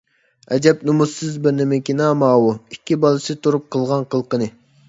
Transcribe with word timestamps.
ئەجەب 0.55 0.79
نومۇسسىز 0.89 1.35
بىر 1.43 1.53
نېمىكىنا 1.59 2.09
ماۋۇ، 2.23 2.49
ئىككى 2.57 3.01
بالىسى 3.05 3.37
تۇرۇپ 3.45 3.69
قىلغان 3.77 4.09
قىلىقىنى! 4.15 4.53